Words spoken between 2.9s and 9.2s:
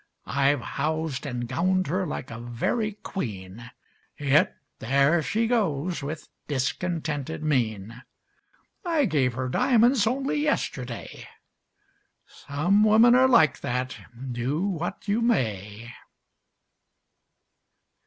queen Yet there she goes, with discontented mien. I